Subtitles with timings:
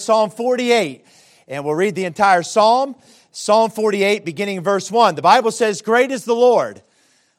[0.00, 1.04] Psalm 48,
[1.48, 2.96] and we'll read the entire psalm.
[3.32, 5.14] Psalm 48, beginning verse 1.
[5.14, 6.82] The Bible says, Great is the Lord.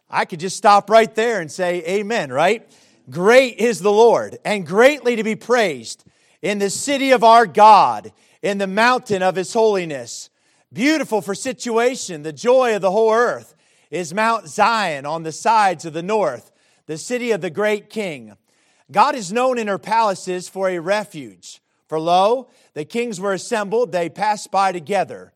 [0.10, 2.70] I could just stop right there and say, Amen, right?
[3.09, 6.04] Great is the Lord, and greatly to be praised
[6.42, 10.30] in the city of our God, in the mountain of his holiness.
[10.71, 13.55] Beautiful for situation, the joy of the whole earth
[13.89, 16.52] is Mount Zion on the sides of the north,
[16.86, 18.36] the city of the great king.
[18.92, 21.62] God is known in her palaces for a refuge.
[21.88, 25.34] For lo, the kings were assembled, they passed by together.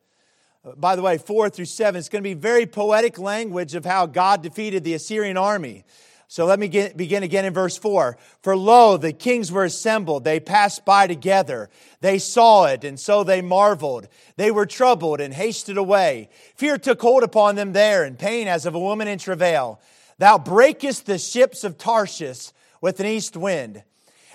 [0.77, 4.05] By the way, four through seven, it's going to be very poetic language of how
[4.05, 5.85] God defeated the Assyrian army.
[6.31, 8.17] So let me get, begin again in verse 4.
[8.41, 10.23] For lo, the kings were assembled.
[10.23, 11.69] They passed by together.
[11.99, 14.07] They saw it, and so they marveled.
[14.37, 16.29] They were troubled and hasted away.
[16.55, 19.81] Fear took hold upon them there, and pain as of a woman in travail.
[20.19, 23.83] Thou breakest the ships of Tarshish with an east wind.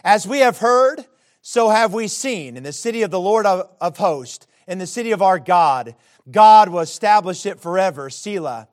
[0.05, 1.07] As we have heard,
[1.49, 5.13] so have we seen in the city of the Lord of, hosts, in the city
[5.13, 5.95] of our God.
[6.29, 8.11] God will establish it forever.
[8.11, 8.67] Selah.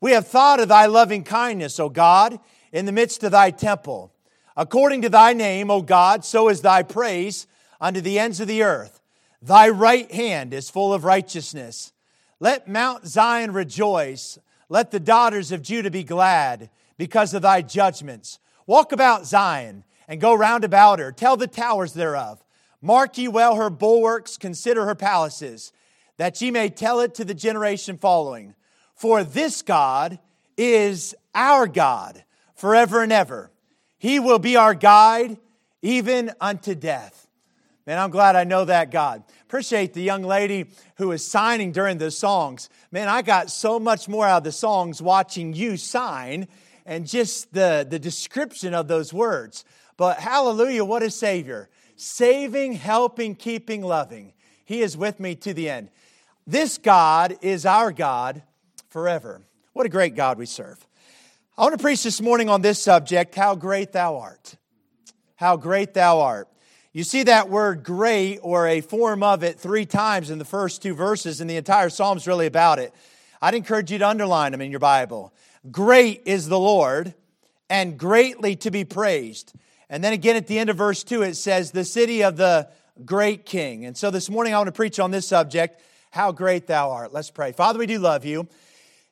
[0.00, 2.40] We have thought of thy loving kindness, O God,
[2.72, 4.14] in the midst of thy temple.
[4.56, 7.46] According to thy name, O God, so is thy praise
[7.82, 8.98] unto the ends of the earth.
[9.42, 11.92] Thy right hand is full of righteousness.
[12.40, 14.38] Let Mount Zion rejoice.
[14.70, 18.38] Let the daughters of Judah be glad because of thy judgments.
[18.66, 21.12] Walk about Zion and go round about her.
[21.12, 22.42] Tell the towers thereof.
[22.80, 25.72] Mark ye well her bulwarks, consider her palaces,
[26.18, 28.54] that ye may tell it to the generation following.
[28.94, 30.18] For this God
[30.56, 33.50] is our God forever and ever.
[33.98, 35.38] He will be our guide
[35.82, 37.28] even unto death.
[37.86, 39.22] Man, I'm glad I know that God.
[39.42, 42.68] Appreciate the young lady who is signing during the songs.
[42.90, 46.48] Man, I got so much more out of the songs watching you sign
[46.84, 49.64] and just the, the description of those words.
[49.96, 51.68] But hallelujah, what a Savior.
[51.96, 54.32] Saving, helping, keeping, loving.
[54.64, 55.90] He is with me to the end.
[56.46, 58.42] This God is our God
[58.88, 59.42] forever.
[59.72, 60.86] What a great God we serve.
[61.58, 64.56] I want to preach this morning on this subject How great thou art.
[65.36, 66.48] How great thou art.
[66.92, 70.82] You see that word great or a form of it three times in the first
[70.82, 72.94] two verses, and the entire psalm's really about it.
[73.42, 75.34] I'd encourage you to underline them in your Bible.
[75.70, 77.14] Great is the Lord,
[77.68, 79.52] and greatly to be praised.
[79.88, 82.68] And then again at the end of verse 2, it says, the city of the
[83.04, 83.84] great king.
[83.84, 85.80] And so this morning I want to preach on this subject,
[86.10, 87.12] how great thou art.
[87.12, 87.52] Let's pray.
[87.52, 88.48] Father, we do love you.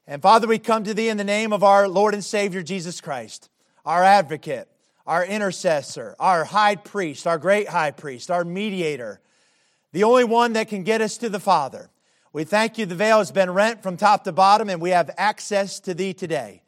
[0.06, 3.00] And Father, we come to thee in the name of our Lord and Savior Jesus
[3.00, 3.48] Christ,
[3.84, 4.68] our advocate,
[5.06, 9.20] our intercessor, our high priest, our great high priest, our mediator,
[9.92, 11.90] the only one that can get us to the Father.
[12.32, 15.10] We thank you the veil has been rent from top to bottom and we have
[15.16, 16.63] access to thee today.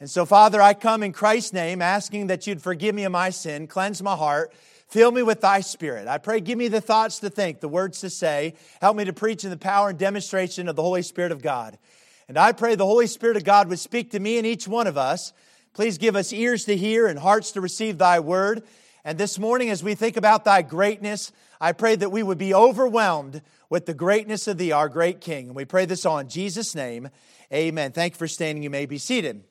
[0.00, 3.30] And so, Father, I come in Christ's name asking that you'd forgive me of my
[3.30, 4.52] sin, cleanse my heart,
[4.88, 6.08] fill me with thy spirit.
[6.08, 8.54] I pray, give me the thoughts to think, the words to say.
[8.80, 11.78] Help me to preach in the power and demonstration of the Holy Spirit of God.
[12.28, 14.86] And I pray the Holy Spirit of God would speak to me and each one
[14.86, 15.32] of us.
[15.74, 18.62] Please give us ears to hear and hearts to receive thy word.
[19.04, 22.54] And this morning, as we think about thy greatness, I pray that we would be
[22.54, 25.48] overwhelmed with the greatness of thee, our great King.
[25.48, 27.10] And we pray this all in Jesus' name.
[27.52, 27.92] Amen.
[27.92, 28.62] Thank you for standing.
[28.62, 29.44] You may be seated.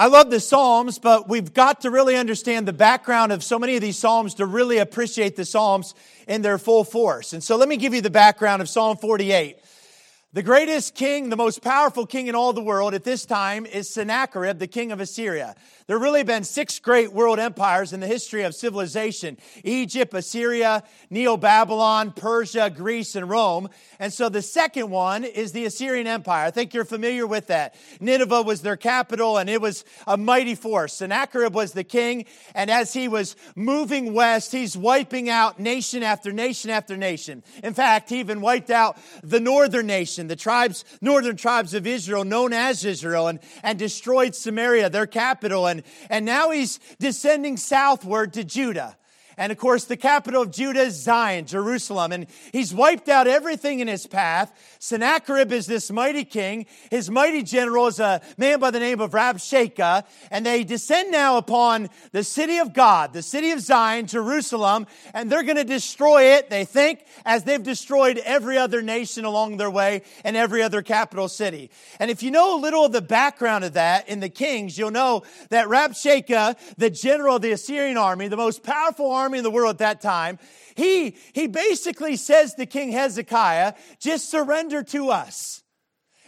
[0.00, 3.76] I love the Psalms, but we've got to really understand the background of so many
[3.76, 5.94] of these Psalms to really appreciate the Psalms
[6.26, 7.34] in their full force.
[7.34, 9.58] And so let me give you the background of Psalm 48.
[10.32, 13.92] The greatest king, the most powerful king in all the world at this time is
[13.92, 15.54] Sennacherib, the king of Assyria.
[15.90, 20.84] There have really been six great world empires in the history of civilization Egypt, Assyria,
[21.10, 23.68] Neo Babylon, Persia, Greece, and Rome.
[23.98, 26.46] And so the second one is the Assyrian Empire.
[26.46, 27.74] I think you're familiar with that.
[27.98, 30.92] Nineveh was their capital, and it was a mighty force.
[30.94, 32.24] Sennacherib was the king,
[32.54, 37.42] and as he was moving west, he's wiping out nation after nation after nation.
[37.64, 42.22] In fact, he even wiped out the northern nation, the tribes, northern tribes of Israel,
[42.22, 48.32] known as Israel, and, and destroyed Samaria, their capital, and and now he's descending southward
[48.34, 48.96] to Judah.
[49.40, 52.12] And of course, the capital of Judah is Zion, Jerusalem.
[52.12, 54.52] And he's wiped out everything in his path.
[54.78, 56.66] Sennacherib is this mighty king.
[56.90, 60.04] His mighty general is a man by the name of Rabshakeh.
[60.30, 64.86] And they descend now upon the city of God, the city of Zion, Jerusalem.
[65.14, 69.56] And they're going to destroy it, they think, as they've destroyed every other nation along
[69.56, 71.70] their way and every other capital city.
[71.98, 74.90] And if you know a little of the background of that in the kings, you'll
[74.90, 79.44] know that Rabshakeh, the general of the Assyrian army, the most powerful army army in
[79.44, 80.38] the world at that time,
[80.74, 85.62] he, he basically says to King Hezekiah, just surrender to us.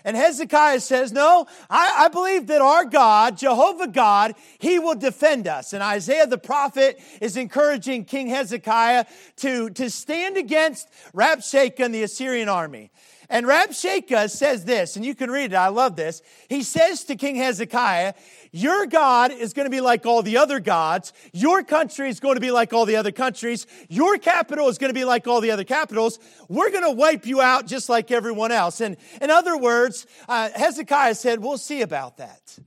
[0.04, 5.46] And Hezekiah says, No, I, I, believe that our God, Jehovah God, He will defend
[5.46, 5.72] us.
[5.72, 9.04] And Isaiah the prophet is encouraging King Hezekiah
[9.36, 12.90] to, to stand against Rabshakeh and the Assyrian army.
[13.32, 16.20] And Rabshakeh says this, and you can read it, I love this.
[16.50, 18.12] He says to King Hezekiah,
[18.52, 21.14] Your God is going to be like all the other gods.
[21.32, 23.66] Your country is going to be like all the other countries.
[23.88, 26.18] Your capital is going to be like all the other capitals.
[26.50, 28.82] We're going to wipe you out just like everyone else.
[28.82, 32.58] And in other words, uh, Hezekiah said, We'll see about that.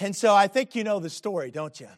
[0.00, 1.88] And so I think you know the story, don't you?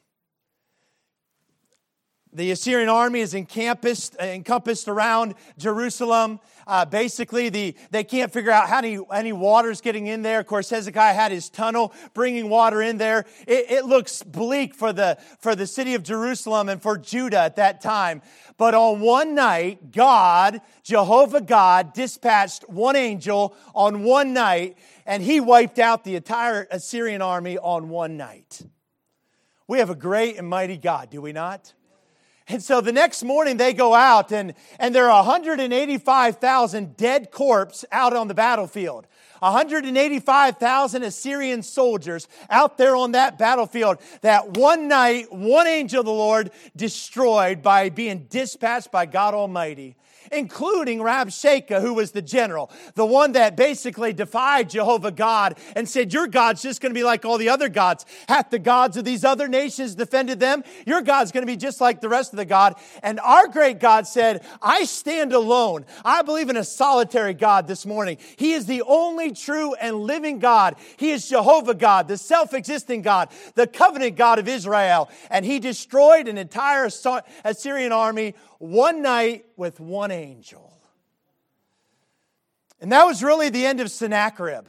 [2.34, 6.40] The Assyrian army is encompassed, encompassed around Jerusalem.
[6.66, 10.40] Uh, basically, the, they can't figure out how any, any water's getting in there.
[10.40, 13.26] Of course, Hezekiah had his tunnel bringing water in there.
[13.46, 17.56] It, it looks bleak for the, for the city of Jerusalem and for Judah at
[17.56, 18.22] that time.
[18.56, 25.38] But on one night, God, Jehovah God, dispatched one angel on one night, and he
[25.40, 28.62] wiped out the entire Assyrian army on one night.
[29.68, 31.74] We have a great and mighty God, do we not?
[32.52, 37.86] And so the next morning they go out and, and there are 185,000 dead corpses
[37.90, 39.06] out on the battlefield.
[39.38, 46.12] 185,000 Assyrian soldiers out there on that battlefield that one night, one angel of the
[46.12, 49.96] Lord destroyed by being dispatched by God Almighty
[50.30, 56.12] including Rabshakeh, who was the general, the one that basically defied Jehovah God and said,
[56.12, 58.06] Your God's just going to be like all the other gods.
[58.28, 60.62] Hath the gods of these other nations defended them?
[60.86, 62.76] Your God's going to be just like the rest of the God.
[63.02, 65.86] And our great God said, I stand alone.
[66.04, 68.18] I believe in a solitary God this morning.
[68.36, 70.76] He is the only true and living God.
[70.96, 75.10] He is Jehovah God, the self existing God, the covenant God of Israel.
[75.30, 76.88] And he destroyed an entire
[77.44, 80.72] Assyrian army one night with one angel.
[82.80, 84.66] And that was really the end of Sennacherib.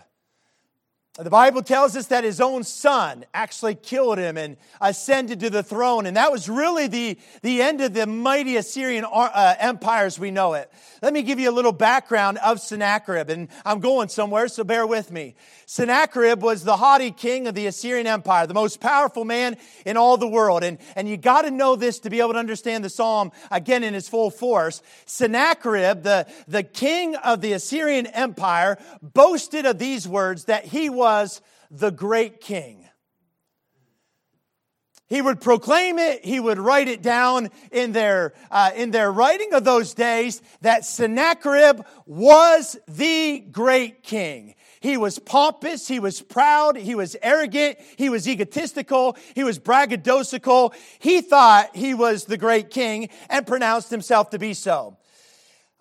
[1.20, 5.62] The Bible tells us that his own son actually killed him and ascended to the
[5.62, 6.08] throne.
[6.08, 10.32] And that was really the, the end of the mighty Assyrian uh, empire as we
[10.32, 10.72] know it.
[11.04, 13.30] Let me give you a little background of Sennacherib.
[13.30, 15.36] And I'm going somewhere, so bear with me.
[15.68, 20.18] Sennacherib was the haughty king of the Assyrian empire, the most powerful man in all
[20.18, 20.64] the world.
[20.64, 23.84] And, and you got to know this to be able to understand the psalm again
[23.84, 24.82] in its full force.
[25.06, 31.03] Sennacherib, the, the king of the Assyrian empire, boasted of these words that he was
[31.04, 32.88] was the great king.
[35.10, 39.54] He would proclaim it, he would write it down in their, uh, in their writing
[39.54, 44.56] of those days that Sennacherib was the great king.
[44.80, 50.74] He was pompous, he was proud, he was arrogant, he was egotistical, he was braggadocical.
[51.00, 54.98] He thought he was the great king and pronounced himself to be so.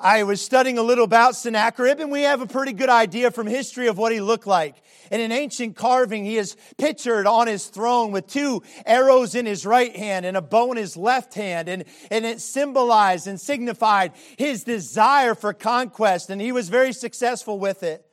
[0.04, 3.46] I was studying a little about Sennacherib, and we have a pretty good idea from
[3.46, 4.74] history of what he looked like.
[5.12, 9.64] In an ancient carving, he is pictured on his throne with two arrows in his
[9.64, 14.12] right hand and a bow in his left hand, and, and it symbolized and signified
[14.36, 18.04] his desire for conquest, and he was very successful with it.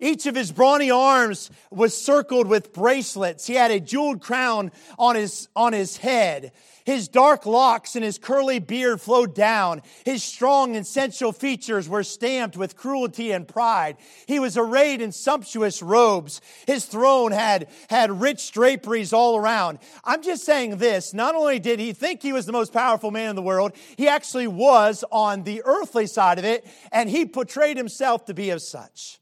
[0.00, 3.46] Each of his brawny arms was circled with bracelets.
[3.46, 6.52] He had a jeweled crown on his, on his head.
[6.84, 9.82] His dark locks and his curly beard flowed down.
[10.04, 13.96] His strong and sensual features were stamped with cruelty and pride.
[14.26, 16.40] He was arrayed in sumptuous robes.
[16.66, 19.78] His throne had, had rich draperies all around.
[20.04, 21.14] I'm just saying this.
[21.14, 24.08] Not only did he think he was the most powerful man in the world, he
[24.08, 28.66] actually was on the earthly side of it, and he portrayed himself to be as
[28.66, 29.19] such.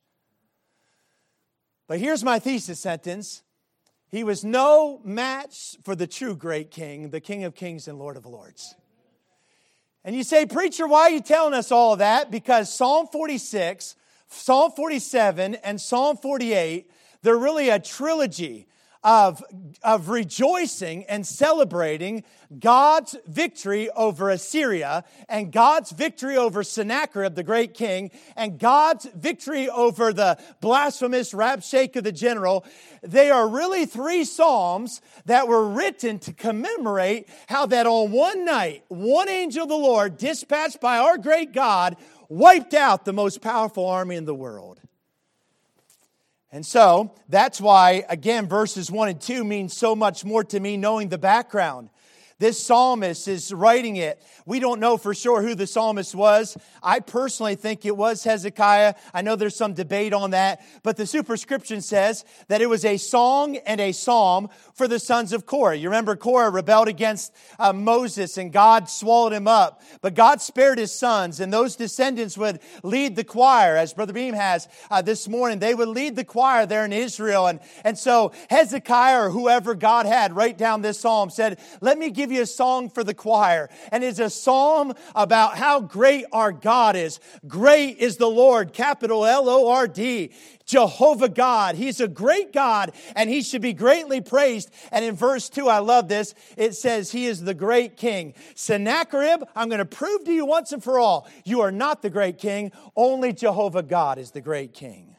[1.89, 3.43] But here's my thesis sentence
[4.11, 8.17] he was no match for the true great king, the King of kings and Lord
[8.17, 8.75] of lords.
[10.05, 12.31] And you say, Preacher, why are you telling us all that?
[12.31, 13.97] Because Psalm 46,
[14.29, 16.91] Psalm 47, and Psalm 48,
[17.23, 18.67] they're really a trilogy
[19.05, 19.45] of,
[19.83, 22.25] of rejoicing and celebrating
[22.59, 29.69] God's victory over Assyria and God's victory over Sennacherib, the great king, and God's victory
[29.69, 32.65] over the blasphemous Rabshakeh, of the general.
[33.03, 38.85] They are really three psalms that were written to commemorate how that on one night,
[38.89, 41.97] one angel of the Lord, dispatched by our great God,
[42.29, 44.81] wiped out the most powerful army in the world.
[46.51, 50.77] And so that's why, again, verses 1 and 2 mean so much more to me
[50.77, 51.91] knowing the background.
[52.41, 54.23] This psalmist is writing it.
[54.47, 56.57] We don't know for sure who the psalmist was.
[56.81, 58.95] I personally think it was Hezekiah.
[59.13, 62.97] I know there's some debate on that, but the superscription says that it was a
[62.97, 65.75] song and a psalm for the sons of Korah.
[65.75, 70.79] You remember Korah rebelled against uh, Moses and God swallowed him up, but God spared
[70.79, 75.27] his sons and those descendants would lead the choir, as Brother Beam has uh, this
[75.27, 75.59] morning.
[75.59, 77.49] They would lead the choir there in Israel.
[77.49, 82.11] And, and so Hezekiah or whoever God had write down this psalm said, let me
[82.11, 83.69] give give you a song for the choir.
[83.91, 87.21] And it's a psalm about how great our God is.
[87.47, 90.33] Great is the Lord, capital L O R D.
[90.69, 91.77] Jehovah God.
[91.77, 94.71] He's a great God and he should be greatly praised.
[94.93, 96.35] And in verse 2, I love this.
[96.59, 98.35] It says, He is the great king.
[98.55, 102.11] Sennacherib, I'm going to prove to you once and for all, you are not the
[102.11, 102.71] great king.
[102.95, 105.17] Only Jehovah God is the great king.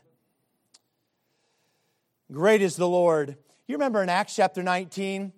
[2.32, 3.36] Great is the Lord.
[3.68, 5.34] You remember in Acts chapter 19,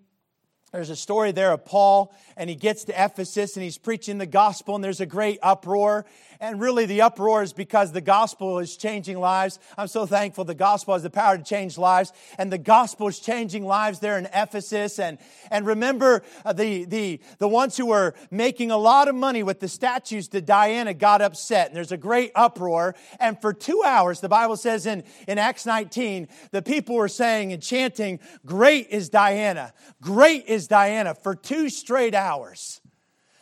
[0.71, 4.25] there's a story there of Paul, and he gets to Ephesus and he's preaching the
[4.25, 6.05] gospel, and there's a great uproar.
[6.41, 9.59] And really, the uproar is because the gospel is changing lives.
[9.77, 12.11] I'm so thankful the gospel has the power to change lives.
[12.39, 14.97] And the gospel is changing lives there in Ephesus.
[14.97, 15.19] And,
[15.51, 19.59] and remember, uh, the, the, the ones who were making a lot of money with
[19.59, 21.67] the statues to Diana got upset.
[21.67, 22.95] And there's a great uproar.
[23.19, 27.53] And for two hours, the Bible says in, in Acts 19, the people were saying
[27.53, 29.73] and chanting, Great is Diana.
[30.01, 32.80] Great is Diana for two straight hours.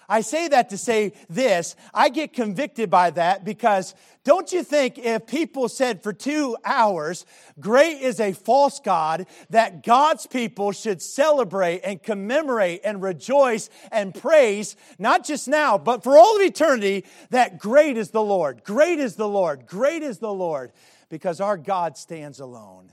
[0.10, 1.75] I say that to say this.
[1.94, 7.25] I get convicted by that because don't you think if people said for two hours,
[7.60, 14.13] great is a false God, that God's people should celebrate and commemorate and rejoice and
[14.13, 19.00] praise, not just now, but for all of eternity, that great is the Lord, great
[19.00, 20.72] is the Lord, great is the Lord,
[21.10, 22.92] because our God stands alone.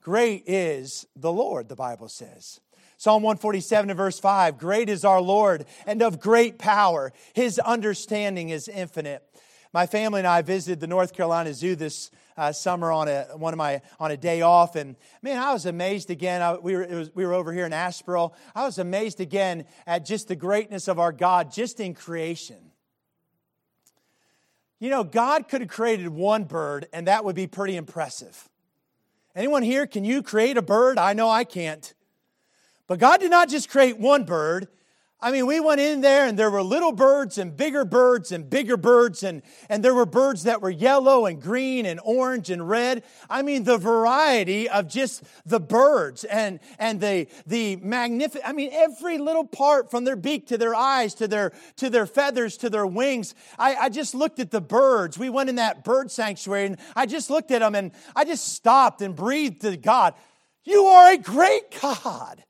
[0.00, 2.60] Great is the Lord, the Bible says.
[3.04, 7.12] Psalm 147 and verse 5 Great is our Lord and of great power.
[7.34, 9.22] His understanding is infinite.
[9.74, 13.52] My family and I visited the North Carolina Zoo this uh, summer on a one
[13.52, 16.40] of my on a day off, and man, I was amazed again.
[16.40, 18.32] I, we were was, we were over here in Asheboro.
[18.54, 22.70] I was amazed again at just the greatness of our God, just in creation.
[24.80, 28.48] You know, God could have created one bird, and that would be pretty impressive.
[29.36, 30.96] Anyone here, can you create a bird?
[30.96, 31.92] I know I can't.
[32.86, 34.68] But God did not just create one bird.
[35.24, 38.50] I mean, we went in there and there were little birds and bigger birds and
[38.50, 42.68] bigger birds, and, and there were birds that were yellow and green and orange and
[42.68, 43.04] red.
[43.30, 48.68] I mean, the variety of just the birds and, and the, the magnificent, I mean,
[48.74, 52.68] every little part from their beak to their eyes to their, to their feathers to
[52.68, 53.34] their wings.
[53.58, 55.18] I, I just looked at the birds.
[55.18, 58.52] We went in that bird sanctuary and I just looked at them and I just
[58.52, 60.12] stopped and breathed to God.
[60.64, 62.44] You are a great God.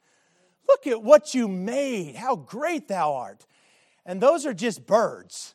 [0.68, 2.16] Look at what you made.
[2.16, 3.46] How great thou art.
[4.06, 5.54] And those are just birds.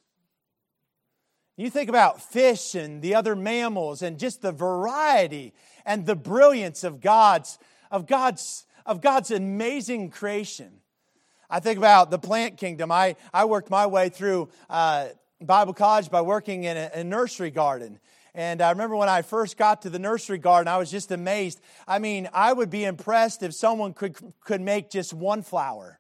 [1.58, 5.54] You think about fish and the other mammals and just the variety
[5.86, 7.60] and the brilliance of God's,
[7.92, 10.72] of God's, of God's amazing creation.
[11.50, 12.92] I think about the plant kingdom.
[12.92, 15.08] I, I worked my way through uh,
[15.42, 18.00] Bible college by working in a, a nursery garden.
[18.40, 21.60] And I remember when I first got to the nursery garden, I was just amazed.
[21.86, 24.16] I mean, I would be impressed if someone could,
[24.46, 26.00] could make just one flower.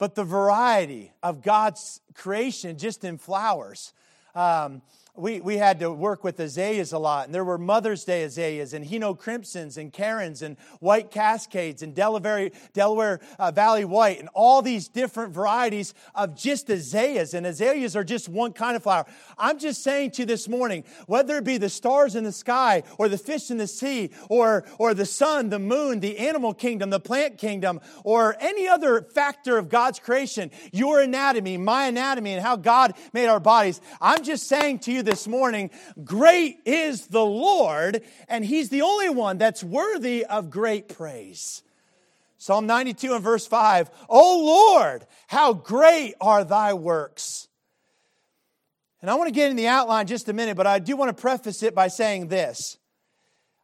[0.00, 3.92] But the variety of God's creation just in flowers.
[4.34, 4.82] Um,
[5.14, 8.72] we, we had to work with azaleas a lot, and there were Mother's Day azaleas,
[8.72, 14.30] and Hino crimsons, and Karens, and white cascades, and Delaware, Delaware uh, Valley white, and
[14.32, 17.34] all these different varieties of just azaleas.
[17.34, 19.04] And azaleas are just one kind of flower.
[19.36, 22.82] I'm just saying to you this morning, whether it be the stars in the sky,
[22.96, 26.88] or the fish in the sea, or, or the sun, the moon, the animal kingdom,
[26.88, 32.42] the plant kingdom, or any other factor of God's creation, your anatomy, my anatomy, and
[32.42, 35.70] how God made our bodies, I'm just saying to you this morning,
[36.04, 41.62] great is the Lord, and He's the only one that's worthy of great praise.
[42.38, 47.48] Psalm 92 and verse 5 O Lord, how great are thy works!
[49.00, 51.14] And I want to get in the outline just a minute, but I do want
[51.14, 52.78] to preface it by saying this.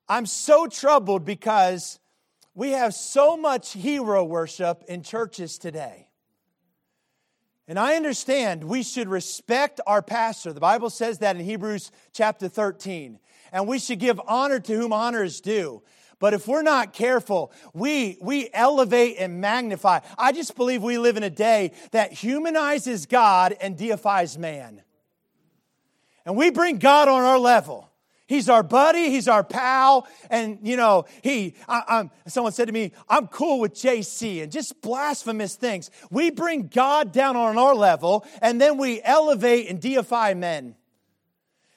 [0.09, 2.00] I'm so troubled because
[2.54, 6.08] we have so much hero worship in churches today.
[7.68, 10.54] And I understand we should respect our pastor.
[10.54, 13.18] The Bible says that in Hebrews chapter 13.
[13.52, 15.82] And we should give honor to whom honor is due.
[16.18, 20.00] But if we're not careful, we, we elevate and magnify.
[20.16, 24.82] I just believe we live in a day that humanizes God and deifies man.
[26.25, 27.88] And we bring God on our level.
[28.28, 29.11] He's our buddy.
[29.11, 30.06] He's our pal.
[30.28, 34.80] And, you know, he, I, someone said to me, I'm cool with JC and just
[34.82, 35.90] blasphemous things.
[36.11, 40.76] We bring God down on our level and then we elevate and deify men.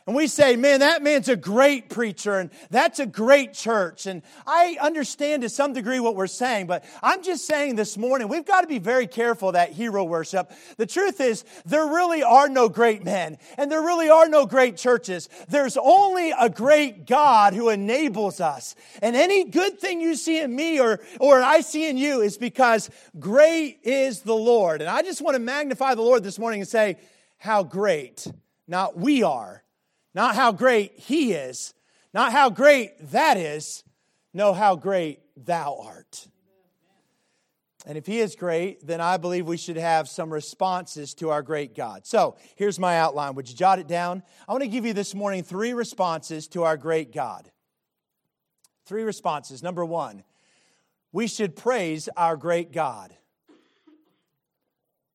[0.08, 4.08] And we say, man, that man's a great preacher and that's a great church.
[4.08, 8.27] And I understand to some degree what we're saying, but I'm just saying this morning,
[8.27, 10.51] we've got to be very careful that hero worship.
[10.77, 14.75] The truth is, there really are no great men and there really are no great
[14.75, 15.29] churches.
[15.50, 18.75] There's only a great God who enables us.
[19.03, 22.39] And any good thing you see in me or, or I see in you is
[22.39, 22.89] because
[23.20, 24.81] great is the Lord.
[24.81, 26.98] And I just want to magnify the Lord this morning and say,
[27.38, 28.25] how great,
[28.67, 29.63] not we are
[30.13, 31.74] not how great he is,
[32.13, 33.84] not how great that is,
[34.34, 36.27] know how great thou art.
[37.86, 41.41] And if he is great, then I believe we should have some responses to our
[41.41, 42.06] great God.
[42.06, 43.34] So here's my outline.
[43.36, 44.22] Would you jot it down?
[44.48, 47.50] I want to give you this morning three responses to our great God.
[48.86, 49.63] Three responses.
[49.63, 50.24] Number one,
[51.12, 53.15] we should praise our great God.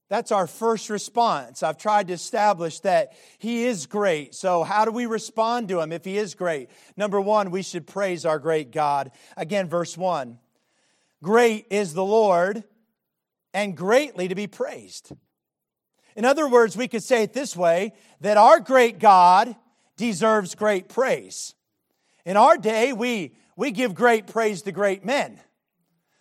[0.09, 1.63] That's our first response.
[1.63, 4.35] I've tried to establish that He is great.
[4.35, 6.71] So, how do we respond to Him if He is great?
[6.97, 9.11] Number one, we should praise our great God.
[9.37, 10.39] Again, verse one
[11.23, 12.63] Great is the Lord,
[13.53, 15.13] and greatly to be praised.
[16.15, 19.57] In other words, we could say it this way that our great God
[19.97, 21.55] deserves great praise.
[22.25, 25.41] In our day, we, we give great praise to great men.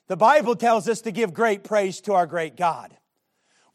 [0.08, 2.96] The Bible tells us to give great praise to our great God.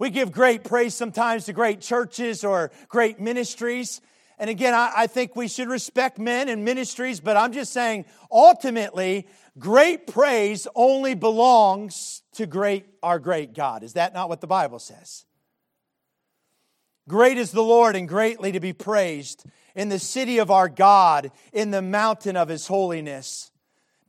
[0.00, 4.00] We give great praise sometimes to great churches or great ministries.
[4.38, 8.06] And again, I, I, think we should respect men and ministries, but I'm just saying
[8.32, 9.28] ultimately,
[9.58, 13.82] great praise only belongs to great our great God.
[13.82, 15.26] Is that not what the Bible says?
[17.06, 21.30] Great is the Lord and greatly to be praised in the city of our God,
[21.52, 23.49] in the mountain of his holiness.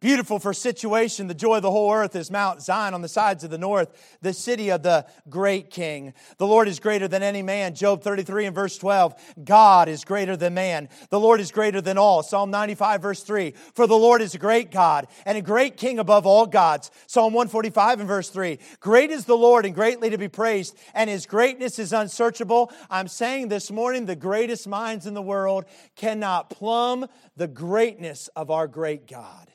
[0.01, 3.43] Beautiful for situation, the joy of the whole earth is Mount Zion on the sides
[3.43, 6.15] of the north, the city of the great king.
[6.39, 7.75] The Lord is greater than any man.
[7.75, 9.13] Job 33 and verse 12.
[9.43, 10.89] God is greater than man.
[11.12, 12.24] The Lord is greater than all.
[12.24, 13.53] Psalm 95 verse 3.
[13.75, 16.89] For the Lord is a great God and a great king above all gods.
[17.05, 18.58] Psalm 145 and verse 3.
[18.79, 22.72] Great is the Lord and greatly to be praised, and his greatness is unsearchable.
[22.89, 25.65] I'm saying this morning the greatest minds in the world
[25.96, 27.05] cannot plumb
[27.38, 29.50] the greatness of our great God.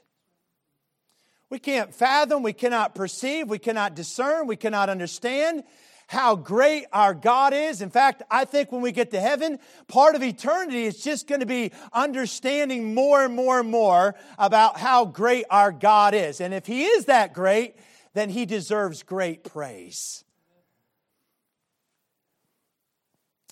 [1.49, 5.63] We can't fathom, we cannot perceive, we cannot discern, we cannot understand
[6.09, 7.83] how great our God is.
[7.83, 11.41] In fact, I think when we get to heaven, part of eternity is just going
[11.41, 16.41] to be understanding more and more and more about how great our God is.
[16.41, 17.77] And if He is that great,
[18.15, 20.25] then He deserves great praise.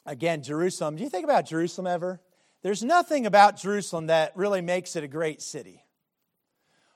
[0.06, 0.96] Again, Jerusalem.
[0.96, 2.20] Do you think about Jerusalem ever?
[2.62, 5.83] There's nothing about Jerusalem that really makes it a great city.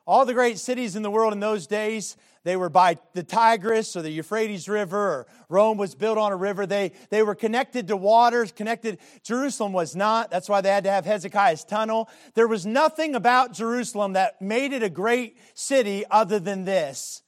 [0.08, 3.94] All the great cities in the world in those days, they were by the Tigris
[3.94, 6.64] or the Euphrates River, Rome was built on a river.
[6.64, 9.00] They, they were connected to waters, connected.
[9.22, 10.30] Jerusalem was not.
[10.30, 12.08] That's why they had to have Hezekiah's tunnel.
[12.32, 17.22] There was nothing about Jerusalem that made it a great city other than this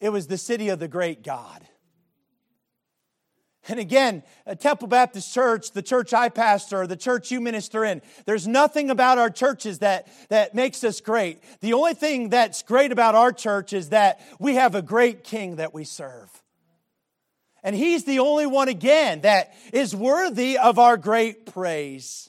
[0.00, 1.68] it was the city of the great God.
[3.68, 8.00] And again, a Temple Baptist Church, the church I pastor, the church you minister in,
[8.24, 11.42] there's nothing about our churches that, that makes us great.
[11.60, 15.56] The only thing that's great about our church is that we have a great king
[15.56, 16.30] that we serve.
[17.62, 22.27] And he's the only one, again, that is worthy of our great praise.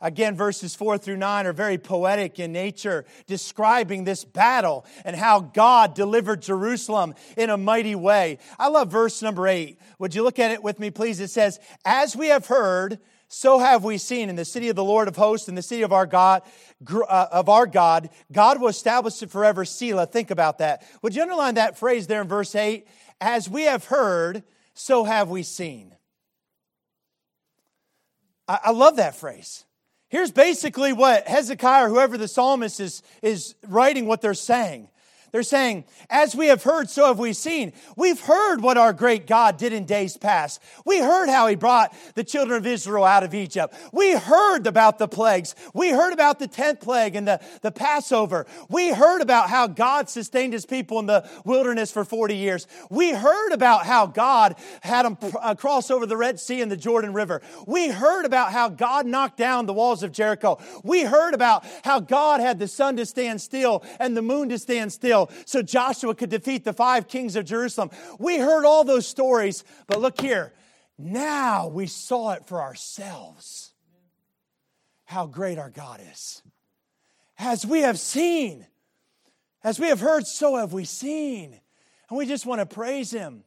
[0.00, 5.40] Again, verses 4 through 9 are very poetic in nature, describing this battle and how
[5.40, 8.38] God delivered Jerusalem in a mighty way.
[8.58, 9.78] I love verse number 8.
[9.98, 11.20] Would you look at it with me, please?
[11.20, 14.84] It says, As we have heard, so have we seen in the city of the
[14.84, 16.42] Lord of hosts, in the city of our God,
[16.88, 19.64] uh, of our God, God will establish it forever.
[19.64, 20.06] Selah.
[20.06, 20.86] Think about that.
[21.02, 22.86] Would you underline that phrase there in verse 8?
[23.20, 25.94] As we have heard, so have we seen.
[28.46, 29.64] I, I love that phrase.
[30.14, 34.86] Here's basically what Hezekiah or whoever the psalmist is, is writing what they're saying.
[35.34, 37.72] They're saying, as we have heard, so have we seen.
[37.96, 40.62] We've heard what our great God did in days past.
[40.86, 43.74] We heard how he brought the children of Israel out of Egypt.
[43.92, 45.56] We heard about the plagues.
[45.74, 48.46] We heard about the 10th plague and the, the Passover.
[48.68, 52.68] We heard about how God sustained his people in the wilderness for 40 years.
[52.88, 56.76] We heard about how God had them uh, cross over the Red Sea and the
[56.76, 57.42] Jordan River.
[57.66, 60.60] We heard about how God knocked down the walls of Jericho.
[60.84, 64.60] We heard about how God had the sun to stand still and the moon to
[64.60, 67.90] stand still so Joshua could defeat the five kings of Jerusalem.
[68.18, 70.52] We heard all those stories, but look here.
[70.98, 73.72] Now we saw it for ourselves
[75.04, 76.42] how great our God is.
[77.38, 78.66] As we have seen,
[79.62, 81.60] as we have heard, so have we seen.
[82.08, 83.44] And we just want to praise Him.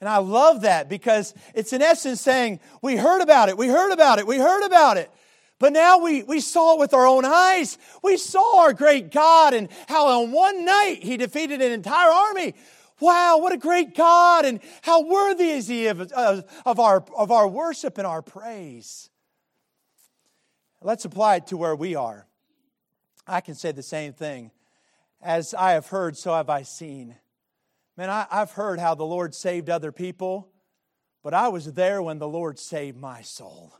[0.00, 3.92] And I love that because it's in essence saying, We heard about it, we heard
[3.92, 5.10] about it, we heard about it.
[5.58, 7.78] But now we, we saw it with our own eyes.
[8.02, 12.54] We saw our great God and how on one night He defeated an entire army.
[13.00, 17.30] Wow, what a great God, and how worthy is He of, of, of, our, of
[17.30, 19.10] our worship and our praise.
[20.82, 22.26] Let's apply it to where we are.
[23.26, 24.50] I can say the same thing.
[25.22, 27.16] As I have heard, so have I seen.
[27.96, 30.50] Man, I, I've heard how the Lord saved other people,
[31.22, 33.72] but I was there when the Lord saved my soul.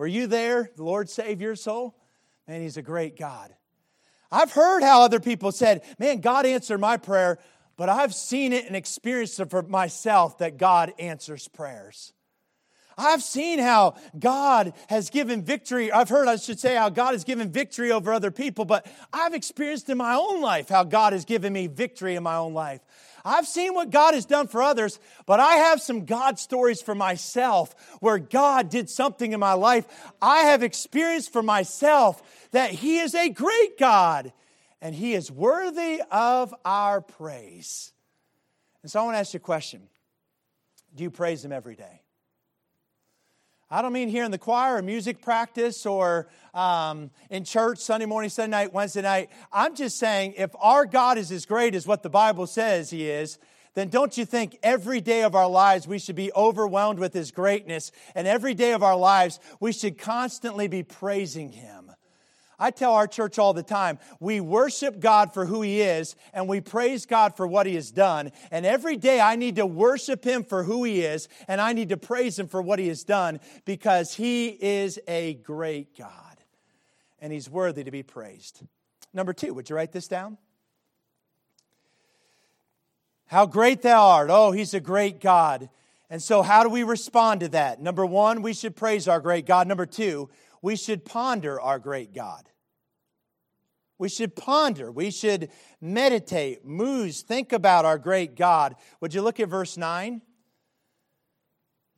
[0.00, 0.70] Were you there?
[0.76, 1.94] The Lord saved your soul?
[2.48, 3.54] Man, He's a great God.
[4.32, 7.38] I've heard how other people said, Man, God answered my prayer,
[7.76, 12.14] but I've seen it and experienced it for myself that God answers prayers.
[12.96, 15.92] I've seen how God has given victory.
[15.92, 19.34] I've heard, I should say, how God has given victory over other people, but I've
[19.34, 22.80] experienced in my own life how God has given me victory in my own life.
[23.24, 26.94] I've seen what God has done for others, but I have some God stories for
[26.94, 29.86] myself where God did something in my life.
[30.20, 34.32] I have experienced for myself that He is a great God
[34.80, 37.92] and He is worthy of our praise.
[38.82, 39.82] And so I want to ask you a question
[40.94, 42.02] Do you praise Him every day?
[43.72, 48.04] I don't mean here in the choir or music practice or um, in church Sunday
[48.06, 49.30] morning, Sunday night, Wednesday night.
[49.52, 53.08] I'm just saying if our God is as great as what the Bible says He
[53.08, 53.38] is,
[53.74, 57.30] then don't you think every day of our lives we should be overwhelmed with His
[57.30, 61.79] greatness, and every day of our lives we should constantly be praising Him?
[62.60, 66.46] I tell our church all the time we worship God for who He is and
[66.46, 68.30] we praise God for what He has done.
[68.50, 71.88] And every day I need to worship Him for who He is and I need
[71.88, 76.36] to praise Him for what He has done because He is a great God
[77.18, 78.62] and He's worthy to be praised.
[79.14, 80.36] Number two, would you write this down?
[83.26, 84.28] How great thou art.
[84.30, 85.70] Oh, He's a great God.
[86.10, 87.80] And so, how do we respond to that?
[87.80, 89.68] Number one, we should praise our great God.
[89.68, 90.28] Number two,
[90.60, 92.49] we should ponder our great God.
[94.00, 98.76] We should ponder, we should meditate, muse, think about our great God.
[99.02, 100.22] Would you look at verse 9?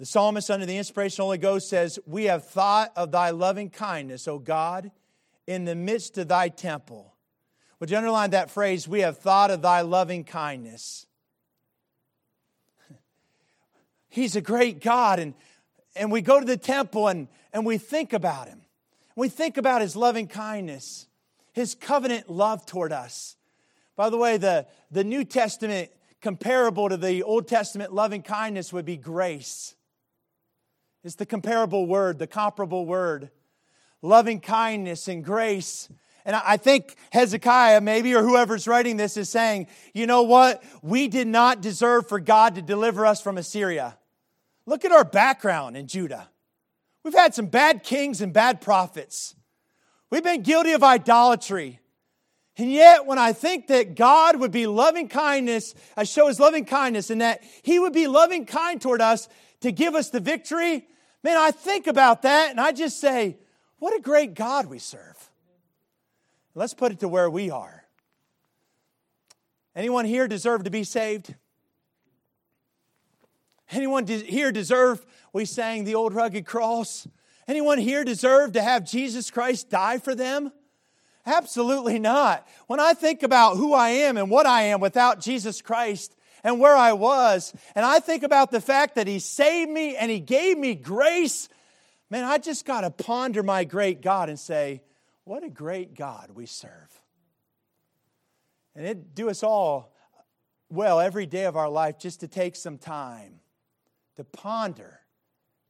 [0.00, 3.30] The psalmist, under the inspiration of the Holy Ghost, says, We have thought of thy
[3.30, 4.90] loving kindness, O God,
[5.46, 7.14] in the midst of thy temple.
[7.78, 8.88] Would you underline that phrase?
[8.88, 11.06] We have thought of thy loving kindness.
[14.08, 15.34] He's a great God, and,
[15.94, 18.62] and we go to the temple and, and we think about him.
[19.14, 21.06] We think about his loving kindness
[21.52, 23.36] his covenant love toward us.
[23.96, 28.84] By the way, the, the New Testament comparable to the Old Testament loving kindness would
[28.84, 29.74] be grace.
[31.04, 33.30] It's the comparable word, the comparable word.
[34.02, 35.88] Loving kindness and grace.
[36.24, 40.62] And I think Hezekiah, maybe, or whoever's writing this, is saying, you know what?
[40.82, 43.98] We did not deserve for God to deliver us from Assyria.
[44.66, 46.28] Look at our background in Judah.
[47.04, 49.34] We've had some bad kings and bad prophets.
[50.12, 51.80] We've been guilty of idolatry.
[52.58, 56.66] And yet, when I think that God would be loving kindness, I show his loving
[56.66, 59.26] kindness, and that he would be loving kind toward us
[59.60, 60.86] to give us the victory,
[61.24, 63.38] man, I think about that and I just say,
[63.78, 65.30] what a great God we serve.
[66.54, 67.84] Let's put it to where we are.
[69.74, 71.34] Anyone here deserve to be saved?
[73.70, 77.08] Anyone here deserve, we sang the old rugged cross?
[77.48, 80.52] Anyone here deserve to have Jesus Christ die for them?
[81.26, 82.46] Absolutely not.
[82.66, 86.58] When I think about who I am and what I am without Jesus Christ and
[86.58, 90.20] where I was, and I think about the fact that He saved me and He
[90.20, 91.48] gave me grace,
[92.10, 94.82] man, I just got to ponder my great God and say,
[95.24, 96.70] what a great God we serve.
[98.74, 99.94] And it do us all
[100.68, 103.40] well every day of our life just to take some time
[104.16, 105.01] to ponder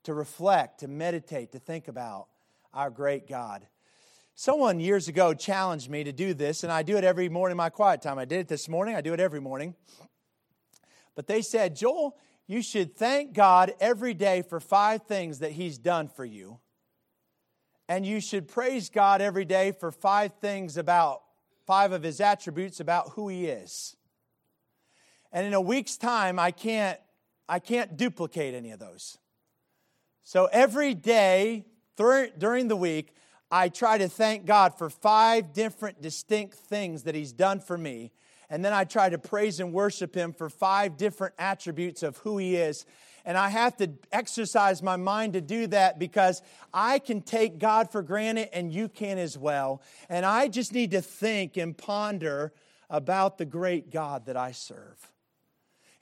[0.04, 2.26] to reflect, to meditate, to think about
[2.74, 3.66] our great God.
[4.34, 7.58] Someone years ago challenged me to do this, and I do it every morning in
[7.58, 8.18] my quiet time.
[8.18, 9.74] I did it this morning, I do it every morning.
[11.14, 15.78] But they said, Joel, you should thank God every day for five things that He's
[15.78, 16.58] done for you.
[17.88, 21.22] And you should praise God every day for five things about,
[21.66, 23.96] five of His attributes about who He is.
[25.30, 26.98] And in a week's time, I can't,
[27.48, 29.18] I can't duplicate any of those.
[30.22, 33.14] So every day during the week,
[33.50, 38.12] I try to thank God for five different distinct things that He's done for me.
[38.48, 42.37] and then I try to praise and worship Him for five different attributes of who
[42.37, 42.85] He is.
[43.24, 46.42] And I have to exercise my mind to do that because
[46.74, 49.80] I can take God for granted and you can as well.
[50.08, 52.52] And I just need to think and ponder
[52.90, 54.98] about the great God that I serve.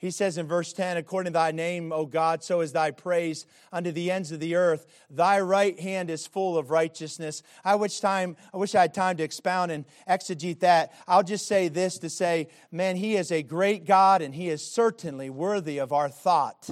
[0.01, 3.45] He says in verse 10, according to thy name, O God, so is thy praise
[3.71, 4.87] unto the ends of the earth.
[5.11, 7.43] Thy right hand is full of righteousness.
[7.63, 10.91] I wish time, I wish I had time to expound and exegete that.
[11.07, 14.65] I'll just say this to say, man, he is a great God and he is
[14.65, 16.67] certainly worthy of our thought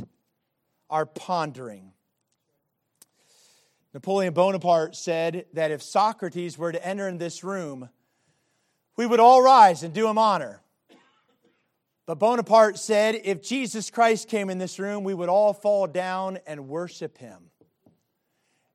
[0.90, 1.92] our pondering.
[3.94, 7.90] Napoleon Bonaparte said that if Socrates were to enter in this room,
[8.98, 10.64] we would all rise and do him honor.
[12.10, 16.40] But Bonaparte said if Jesus Christ came in this room, we would all fall down
[16.48, 17.52] and worship him.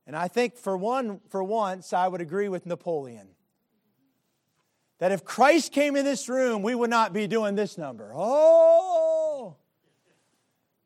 [0.07, 3.27] And I think for one for once I would agree with Napoleon.
[4.99, 8.13] That if Christ came in this room, we would not be doing this number.
[8.15, 9.57] Oh,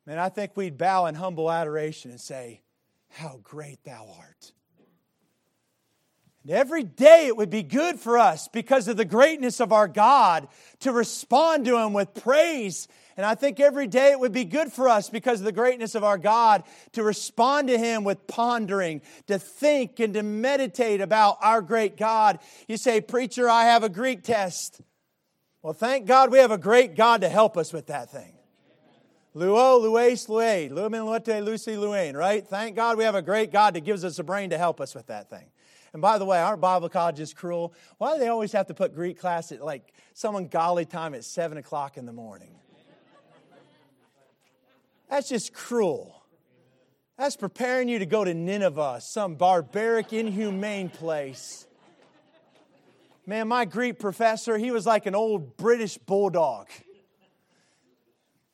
[0.04, 2.62] Man, I think we'd bow in humble adoration and say,
[3.10, 4.50] How great thou art.
[6.50, 10.48] Every day it would be good for us because of the greatness of our God
[10.80, 12.88] to respond to Him with praise.
[13.16, 15.94] And I think every day it would be good for us because of the greatness
[15.94, 21.38] of our God to respond to Him with pondering, to think and to meditate about
[21.40, 22.38] our great God.
[22.66, 24.80] You say, Preacher, I have a Greek test.
[25.62, 28.32] Well, thank God we have a great God to help us with that thing.
[29.36, 32.44] Luo, lues, lue, lumen, luete, lucy, luane, right?
[32.44, 34.94] Thank God we have a great God that gives us a brain to help us
[34.94, 35.44] with that thing.
[35.92, 37.74] And by the way, aren't Bible colleges cruel?
[37.98, 41.24] Why do they always have to put Greek class at like some ungodly time at
[41.24, 42.54] 7 o'clock in the morning?
[45.08, 46.22] That's just cruel.
[47.18, 51.66] That's preparing you to go to Nineveh, some barbaric, inhumane place.
[53.26, 56.68] Man, my Greek professor, he was like an old British bulldog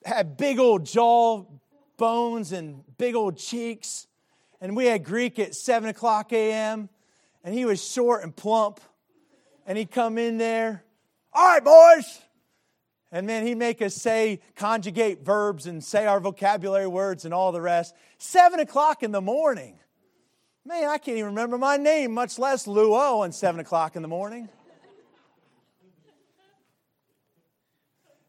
[0.07, 1.45] had big old jaw
[1.97, 4.07] bones and big old cheeks.
[4.61, 6.89] And we had Greek at 7 o'clock a.m.
[7.47, 8.81] And he was short and plump.
[9.67, 10.85] And he'd come in there,
[11.33, 12.21] all right, boys.
[13.11, 17.53] And then he'd make us say, conjugate verbs and say our vocabulary words and all
[17.53, 17.95] the rest.
[18.19, 19.79] 7 o'clock in the morning.
[20.65, 24.09] Man, I can't even remember my name, much less Luo, on 7 o'clock in the
[24.09, 24.49] morning.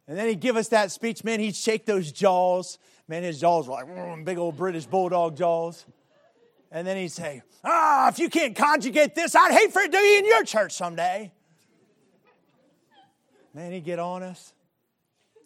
[0.08, 2.78] And then he'd give us that speech, man, he'd shake those jaws.
[3.08, 5.86] Man, his jaws were like mm, big old British bulldog jaws.
[6.72, 9.98] And then he'd say, Ah, if you can't conjugate this, I'd hate for it to
[9.98, 11.32] be in your church someday.
[13.54, 14.54] Man, he'd get on us.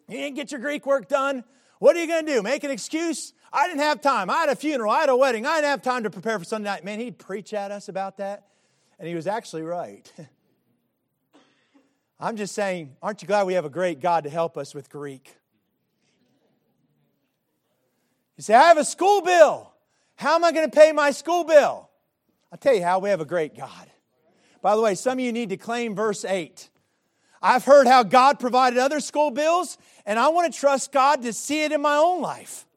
[0.09, 1.43] You didn't get your Greek work done.
[1.79, 2.41] What are you going to do?
[2.41, 3.33] Make an excuse?
[3.53, 4.29] I didn't have time.
[4.29, 4.91] I had a funeral.
[4.91, 5.45] I had a wedding.
[5.45, 6.83] I didn't have time to prepare for Sunday night.
[6.83, 8.47] Man, he'd preach at us about that.
[8.99, 10.11] And he was actually right.
[12.19, 14.89] I'm just saying, aren't you glad we have a great God to help us with
[14.89, 15.35] Greek?
[18.37, 19.70] You say, I have a school bill.
[20.21, 21.89] How am I going to pay my school bill?
[22.51, 23.89] I'll tell you how, we have a great God.
[24.61, 26.69] By the way, some of you need to claim verse 8.
[27.41, 31.33] I've heard how God provided other school bills, and I want to trust God to
[31.33, 32.67] see it in my own life.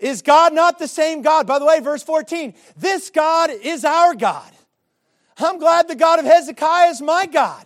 [0.00, 1.46] Is God not the same God?
[1.46, 4.50] By the way, verse 14, this God is our God.
[5.38, 7.64] I'm glad the God of Hezekiah is my God.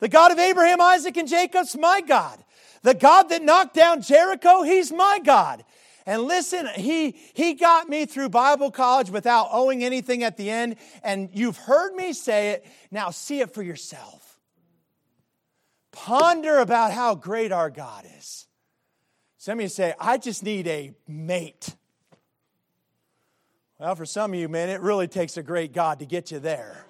[0.00, 2.44] The God of Abraham, Isaac, and Jacob's my God.
[2.82, 5.64] The God that knocked down Jericho, he's my God.
[6.06, 10.76] And listen, he, he got me through Bible college without owing anything at the end.
[11.02, 12.66] And you've heard me say it.
[12.90, 14.38] Now see it for yourself.
[15.92, 18.46] Ponder about how great our God is.
[19.38, 21.74] Some of you say, I just need a mate.
[23.78, 26.38] Well, for some of you, man, it really takes a great God to get you
[26.38, 26.84] there.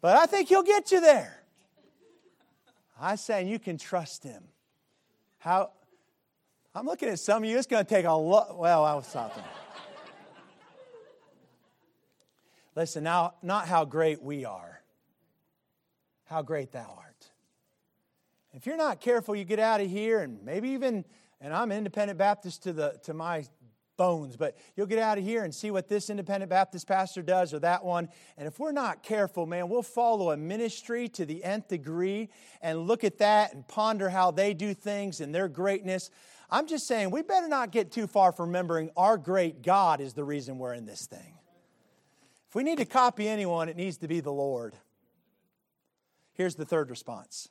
[0.00, 1.42] But I think He'll get you there.
[3.00, 4.42] I say, saying you can trust Him.
[5.38, 5.70] How?
[6.74, 7.58] I'm looking at some of you.
[7.58, 8.58] It's going to take a lot.
[8.58, 9.42] Well, I was talking.
[12.74, 14.80] Listen, now, not how great we are,
[16.24, 17.30] how great thou art.
[18.54, 21.04] If you're not careful, you get out of here and maybe even,
[21.42, 23.44] and I'm an independent Baptist to, the, to my
[23.98, 27.52] bones, but you'll get out of here and see what this independent Baptist pastor does
[27.52, 28.08] or that one.
[28.38, 32.30] And if we're not careful, man, we'll follow a ministry to the nth degree
[32.62, 36.10] and look at that and ponder how they do things and their greatness.
[36.52, 40.12] I'm just saying, we better not get too far from remembering our great God is
[40.12, 41.38] the reason we're in this thing.
[42.50, 44.74] If we need to copy anyone, it needs to be the Lord.
[46.34, 47.48] Here's the third response.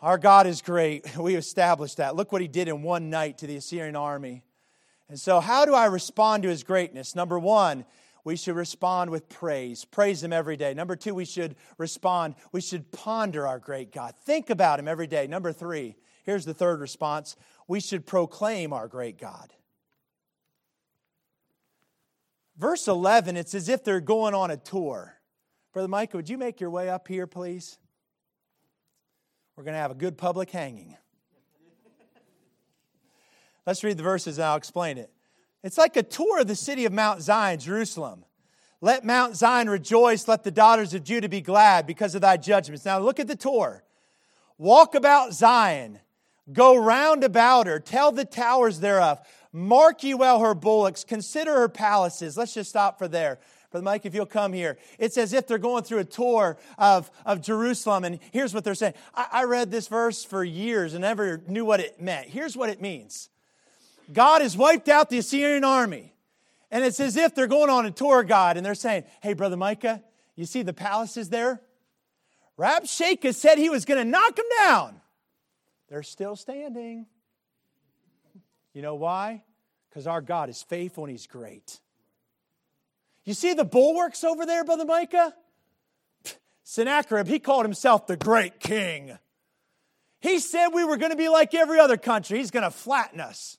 [0.00, 1.16] Our God is great.
[1.18, 2.14] We established that.
[2.14, 4.44] Look what he did in one night to the Assyrian army.
[5.08, 7.16] And so, how do I respond to his greatness?
[7.16, 7.84] Number one,
[8.22, 9.84] we should respond with praise.
[9.84, 10.74] Praise Him every day.
[10.74, 12.36] Number two, we should respond.
[12.52, 14.14] We should ponder our great God.
[14.24, 15.26] Think about Him every day.
[15.26, 15.96] Number three,
[16.28, 17.36] here's the third response
[17.66, 19.50] we should proclaim our great God.
[22.58, 25.14] Verse 11, it's as if they're going on a tour.
[25.72, 27.78] Brother Micah, would you make your way up here, please?
[29.56, 30.98] We're going to have a good public hanging.
[33.66, 35.10] Let's read the verses and I'll explain it.
[35.62, 38.26] It's like a tour of the city of Mount Zion, Jerusalem.
[38.82, 42.84] Let Mount Zion rejoice, let the daughters of Judah be glad because of thy judgments.
[42.84, 43.82] Now look at the tour.
[44.58, 46.00] Walk about Zion,
[46.52, 49.20] go round about her, tell the towers thereof,
[49.52, 52.36] mark ye well her bullocks, consider her palaces.
[52.36, 53.38] Let's just stop for there.
[53.70, 57.10] Brother Mike, if you'll come here, it's as if they're going through a tour of,
[57.26, 58.94] of Jerusalem, and here's what they're saying.
[59.14, 62.28] I, I read this verse for years and never knew what it meant.
[62.28, 63.28] Here's what it means
[64.10, 66.14] God has wiped out the Assyrian army.
[66.70, 69.56] And it's as if they're going on a tour guide and they're saying, Hey, Brother
[69.56, 70.02] Micah,
[70.36, 71.60] you see the palaces there?
[72.58, 75.00] Rabshakeh said he was going to knock them down.
[75.88, 77.06] They're still standing.
[78.74, 79.42] You know why?
[79.88, 81.80] Because our God is faithful and he's great.
[83.24, 85.34] You see the bulwarks over there, Brother Micah?
[86.62, 89.18] Sennacherib, he called himself the great king.
[90.20, 92.38] He said we were going to be like every other country.
[92.38, 93.56] He's going to flatten us.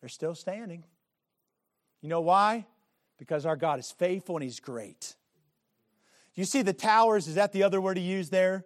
[0.00, 0.84] They're still standing.
[2.00, 2.66] You know why?
[3.18, 5.14] Because our God is faithful and He's great.
[6.34, 8.64] You see the towers, is that the other word he used there?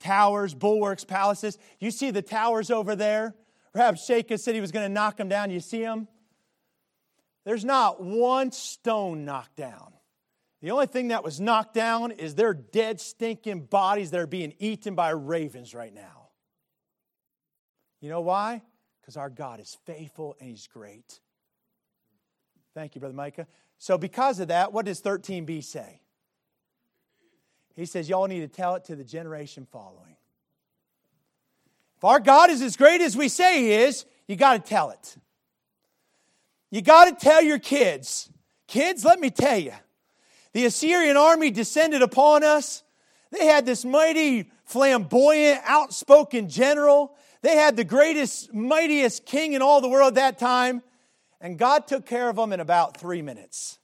[0.00, 1.58] Towers, bulwarks, palaces.
[1.80, 3.34] You see the towers over there?
[3.74, 5.50] Rabshakeh said he was going to knock them down.
[5.50, 6.08] You see them?
[7.44, 9.92] There's not one stone knocked down.
[10.62, 14.54] The only thing that was knocked down is their dead, stinking bodies that are being
[14.58, 16.28] eaten by ravens right now.
[18.00, 18.62] You know why?
[19.00, 21.20] Because our God is faithful and He's great.
[22.74, 23.46] Thank you, Brother Micah.
[23.78, 26.00] So, because of that, what does 13b say?
[27.76, 30.16] He says, Y'all need to tell it to the generation following.
[31.98, 34.90] If our God is as great as we say He is, you got to tell
[34.90, 35.16] it.
[36.70, 38.30] You got to tell your kids.
[38.66, 39.72] Kids, let me tell you,
[40.52, 42.82] the Assyrian army descended upon us.
[43.30, 47.14] They had this mighty, flamboyant, outspoken general.
[47.42, 50.82] They had the greatest, mightiest king in all the world at that time.
[51.40, 53.78] And God took care of them in about three minutes.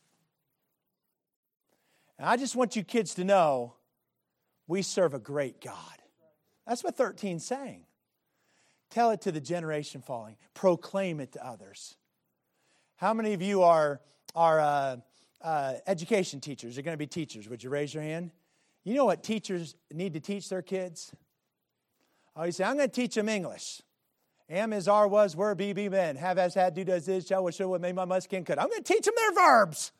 [2.18, 3.74] And I just want you kids to know
[4.72, 5.76] we serve a great God.
[6.66, 7.84] That's what 13 saying.
[8.90, 11.96] Tell it to the generation following, proclaim it to others.
[12.96, 14.00] How many of you are,
[14.34, 14.96] are uh,
[15.42, 16.74] uh, education teachers?
[16.74, 17.50] You're going to be teachers.
[17.50, 18.30] Would you raise your hand?
[18.82, 21.14] You know what teachers need to teach their kids?
[22.34, 23.82] Oh, you say, I'm going to teach them English.
[24.48, 26.16] Am is, are, was, were, be, be, been.
[26.16, 28.58] Have, as, had, do, does, is, shall, was, should, what, made, my, must, can, could.
[28.58, 29.92] I'm going to teach them their verbs.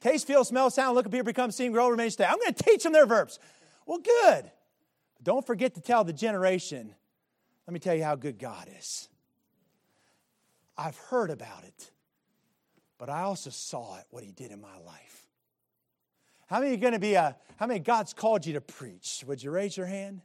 [0.00, 2.24] Taste, feel, smell, sound, look, appear, become, seem, grow, remain, stay.
[2.24, 3.40] I'm going to teach them their verbs.
[3.86, 4.50] Well, good.
[5.22, 6.94] Don't forget to tell the generation,
[7.66, 9.08] let me tell you how good God is.
[10.76, 11.90] I've heard about it,
[12.98, 15.26] but I also saw it, what He did in my life.
[16.46, 19.24] How many are going to be a, how many God's called you to preach?
[19.26, 20.20] Would you raise your hand?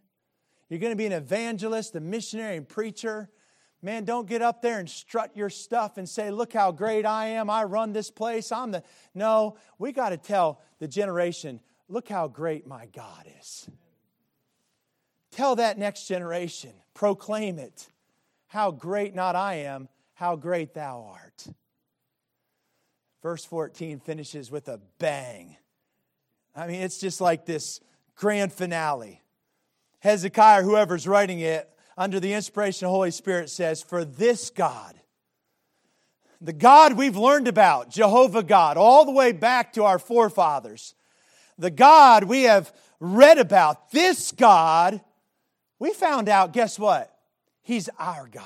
[0.70, 3.30] You're going to be an evangelist, a missionary, and preacher.
[3.82, 7.28] Man, don't get up there and strut your stuff and say, Look how great I
[7.28, 7.50] am.
[7.50, 8.52] I run this place.
[8.52, 8.84] I'm the.
[9.16, 13.68] No, we got to tell the generation, Look how great my God is.
[15.32, 17.88] Tell that next generation, proclaim it.
[18.48, 21.48] How great not I am, how great thou art.
[23.22, 25.58] Verse 14 finishes with a bang.
[26.56, 27.80] I mean, it's just like this
[28.16, 29.22] grand finale.
[30.00, 35.00] Hezekiah, whoever's writing it, under the inspiration of the Holy Spirit says, For this God,
[36.40, 40.96] the God we've learned about, Jehovah God, all the way back to our forefathers,
[41.60, 45.02] the God we have read about, this God,
[45.78, 47.14] we found out, guess what?
[47.62, 48.44] He's our God.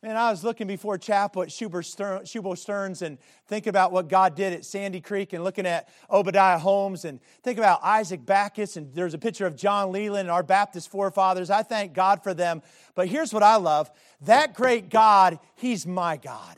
[0.00, 4.52] Man, I was looking before chapel at Shubal Stearns and thinking about what God did
[4.52, 9.14] at Sandy Creek and looking at Obadiah Holmes and think about Isaac Backus and there's
[9.14, 11.50] a picture of John Leland and our Baptist forefathers.
[11.50, 12.62] I thank God for them.
[12.94, 16.56] But here's what I love that great God, He's my God.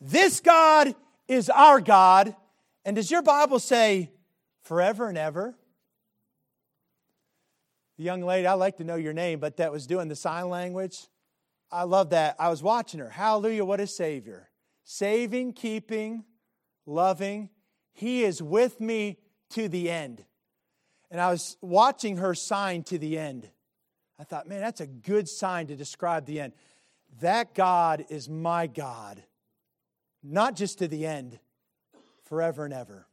[0.00, 0.94] This God
[1.28, 2.34] is our God.
[2.84, 4.10] And does your Bible say
[4.62, 5.54] forever and ever?
[7.96, 10.48] The young lady, I like to know your name, but that was doing the sign
[10.48, 11.08] language.
[11.70, 12.36] I love that.
[12.38, 13.10] I was watching her.
[13.10, 14.48] Hallelujah, what a Savior.
[14.84, 16.24] Saving, keeping,
[16.86, 17.50] loving.
[17.92, 19.18] He is with me
[19.50, 20.24] to the end.
[21.10, 23.50] And I was watching her sign to the end.
[24.18, 26.54] I thought, man, that's a good sign to describe the end.
[27.20, 29.22] That God is my God
[30.22, 31.38] not just to the end,
[32.30, 33.06] forever and ever.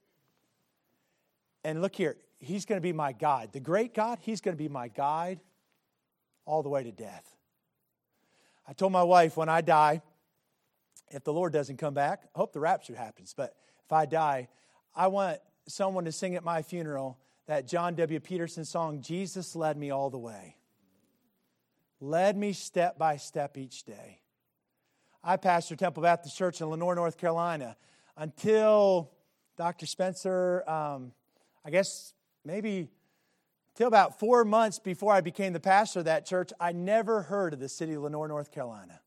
[1.65, 3.51] And look here, He's going to be my guide.
[3.51, 5.41] The great God, He's going to be my guide
[6.45, 7.35] all the way to death.
[8.65, 10.01] I told my wife when I die,
[11.09, 14.49] if the Lord doesn't come back, I hope the rapture happens, but if I die,
[14.95, 17.17] I want someone to sing at my funeral
[17.47, 18.19] that John W.
[18.19, 20.57] Peterson song, Jesus led me all the way.
[21.99, 24.19] Led me step by step each day.
[25.23, 27.77] I pastor Temple Baptist Church in Lenoir, North Carolina
[28.17, 29.11] until
[29.57, 29.85] Dr.
[29.85, 31.13] Spencer, um,
[31.63, 32.13] I guess
[32.43, 32.89] maybe
[33.75, 37.53] till about four months before I became the pastor of that church, I never heard
[37.53, 38.99] of the city of Lenoir, North Carolina.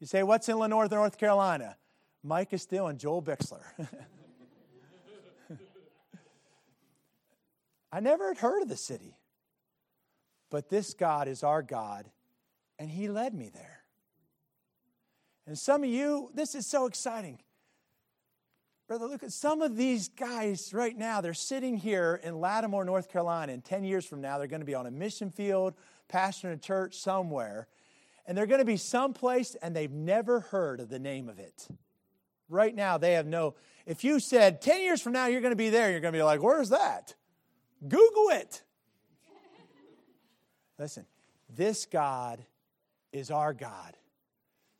[0.00, 1.76] You say, what's in Lenoir, North Carolina?
[2.22, 3.62] Micah Still and Joel Bixler.
[7.92, 9.16] I never had heard of the city.
[10.50, 12.10] But this God is our God,
[12.78, 13.77] and He led me there.
[15.48, 17.38] And some of you, this is so exciting.
[18.86, 23.54] Brother Lucas, some of these guys right now, they're sitting here in Lattimore, North Carolina,
[23.54, 25.72] and 10 years from now, they're going to be on a mission field,
[26.12, 27.66] pastoring a church somewhere,
[28.26, 31.66] and they're going to be someplace and they've never heard of the name of it.
[32.50, 33.54] Right now, they have no.
[33.86, 36.18] If you said 10 years from now you're going to be there, you're going to
[36.18, 37.14] be like, where's that?
[37.88, 38.62] Google it.
[40.78, 41.06] Listen,
[41.48, 42.44] this God
[43.14, 43.96] is our God.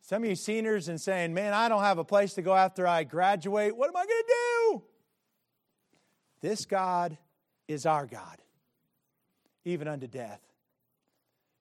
[0.09, 2.87] Some of you seniors and saying, Man, I don't have a place to go after
[2.87, 3.77] I graduate.
[3.77, 4.83] What am I going to do?
[6.41, 7.19] This God
[7.67, 8.39] is our God,
[9.67, 10.41] even unto death.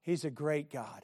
[0.02, 1.02] He's a great God.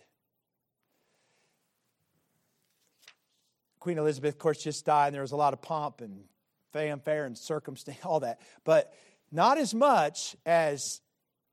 [3.78, 6.24] Queen Elizabeth, of course, just died, and there was a lot of pomp and
[6.72, 8.40] fanfare and circumstance, all that.
[8.64, 8.94] But
[9.34, 11.02] not as much as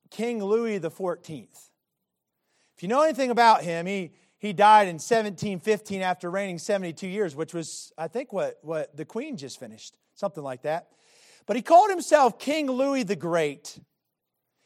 [0.09, 1.49] King Louis XIV.
[2.77, 7.37] If you know anything about him, he he died in 1715 after reigning 72 years,
[7.37, 10.89] which was, I think, what, what the Queen just finished, something like that.
[11.47, 13.79] But he called himself King Louis the Great.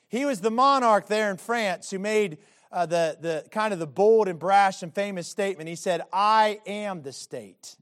[0.07, 2.39] He was the monarch there in France who made
[2.71, 5.69] uh, the, the kind of the bold and brash and famous statement.
[5.69, 7.75] He said, I am the state.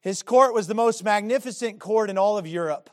[0.00, 2.90] His court was the most magnificent court in all of Europe.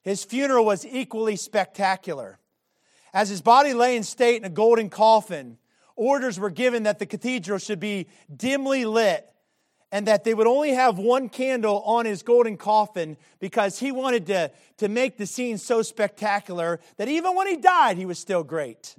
[0.00, 2.38] His funeral was equally spectacular.
[3.12, 5.58] As his body lay in state in a golden coffin,
[5.98, 9.28] orders were given that the cathedral should be dimly lit
[9.90, 14.26] and that they would only have one candle on his golden coffin because he wanted
[14.26, 18.44] to, to make the scene so spectacular that even when he died, he was still
[18.44, 18.94] great.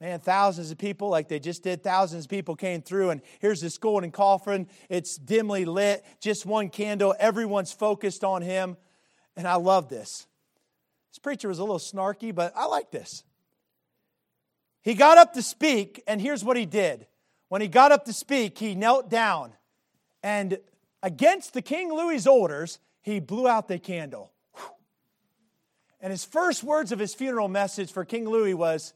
[0.00, 3.60] Man, thousands of people, like they just did, thousands of people came through, and here's
[3.60, 4.66] this golden coffin.
[4.88, 7.14] It's dimly lit, just one candle.
[7.20, 8.76] Everyone's focused on him.
[9.36, 10.26] And I love this.
[11.12, 13.22] This preacher was a little snarky, but I like this.
[14.82, 17.06] He got up to speak, and here's what he did.
[17.48, 19.52] When he got up to speak, he knelt down,
[20.22, 20.58] and
[21.02, 24.32] against the King Louis's orders, he blew out the candle.
[26.00, 28.92] And his first words of his funeral message for King Louis was,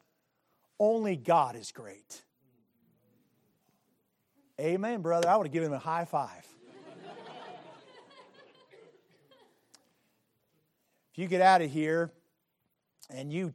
[0.80, 2.22] Only God is great.
[4.60, 5.28] Amen, brother.
[5.28, 6.44] I would have given him a high five.
[11.12, 12.10] if you get out of here
[13.08, 13.54] and you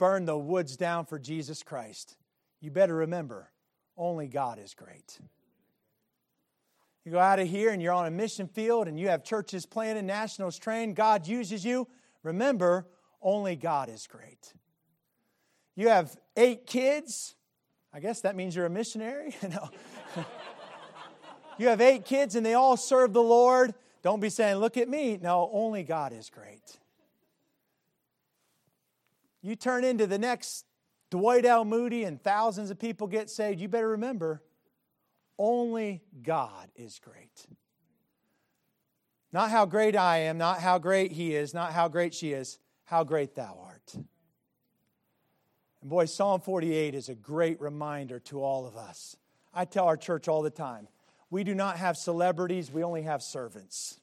[0.00, 2.16] burn the woods down for Jesus Christ,
[2.60, 3.50] you better remember
[3.98, 5.20] only God is great.
[7.04, 9.66] You go out of here and you're on a mission field and you have churches
[9.66, 11.86] planted, nationals trained, God uses you.
[12.22, 12.88] Remember,
[13.20, 14.54] only God is great.
[15.76, 17.34] You have eight kids.
[17.92, 19.36] I guess that means you're a missionary.
[19.42, 19.68] no.
[21.58, 23.74] you have eight kids and they all serve the Lord.
[24.02, 25.18] Don't be saying, look at me.
[25.20, 26.78] No, only God is great.
[29.42, 30.64] You turn into the next
[31.10, 31.64] Dwight L.
[31.64, 34.42] Moody and thousands of people get saved, you better remember
[35.38, 37.46] only God is great.
[39.32, 42.58] Not how great I am, not how great He is, not how great she is,
[42.84, 43.94] how great Thou art.
[45.80, 49.16] And boy, Psalm 48 is a great reminder to all of us.
[49.54, 50.88] I tell our church all the time
[51.30, 54.00] we do not have celebrities, we only have servants.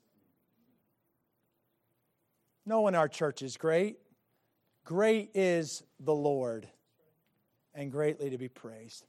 [2.66, 3.98] No one in our church is great.
[4.88, 6.66] Great is the Lord
[7.74, 9.06] and greatly to be praised.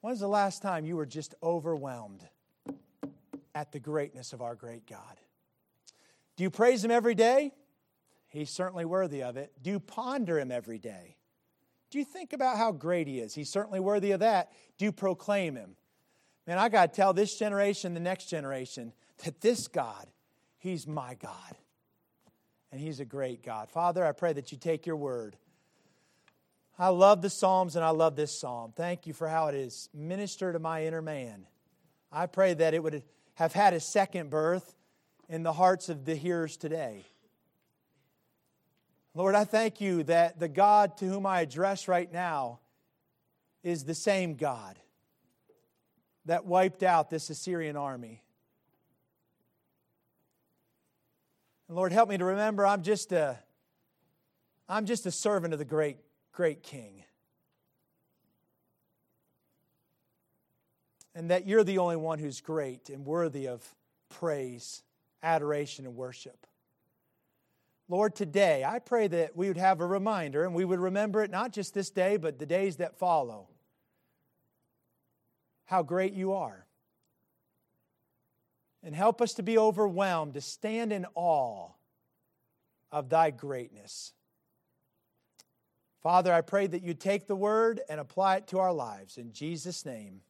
[0.00, 2.26] When was the last time you were just overwhelmed
[3.54, 5.20] at the greatness of our great God?
[6.34, 7.52] Do you praise Him every day?
[8.26, 9.52] He's certainly worthy of it.
[9.62, 11.14] Do you ponder Him every day?
[11.90, 13.32] Do you think about how great He is?
[13.36, 14.50] He's certainly worthy of that.
[14.78, 15.76] Do you proclaim Him?
[16.44, 18.92] Man, I got to tell this generation, the next generation,
[19.22, 20.08] that this God,
[20.56, 21.56] He's my God
[22.70, 23.70] and He's a great God.
[23.70, 25.36] Father, I pray that you take your word.
[26.78, 28.72] I love the Psalms and I love this psalm.
[28.76, 31.46] Thank you for how it is ministered to my inner man.
[32.12, 33.02] I pray that it would
[33.34, 34.76] have had a second birth
[35.28, 37.04] in the hearts of the hearers today.
[39.14, 42.60] Lord, I thank you that the God to whom I address right now
[43.64, 44.78] is the same God
[46.26, 48.22] that wiped out this Assyrian army.
[51.68, 53.38] And Lord, help me to remember I'm just a
[54.68, 55.98] I'm just a servant of the great
[56.32, 57.04] great king.
[61.14, 63.64] And that you're the only one who's great and worthy of
[64.08, 64.82] praise,
[65.22, 66.46] adoration and worship.
[67.88, 71.30] Lord, today I pray that we would have a reminder and we would remember it
[71.30, 73.48] not just this day, but the days that follow.
[75.64, 76.67] How great you are.
[78.82, 81.70] And help us to be overwhelmed, to stand in awe
[82.92, 84.12] of thy greatness.
[86.02, 89.18] Father, I pray that you take the word and apply it to our lives.
[89.18, 90.20] In Jesus' name,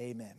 [0.00, 0.34] amen.